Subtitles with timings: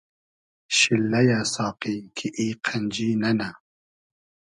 [0.77, 3.49] شیللئیۂ ساقی کی ای قئنجی نئنۂ